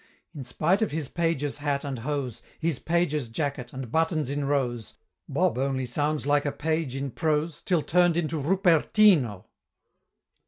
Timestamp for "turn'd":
7.83-8.17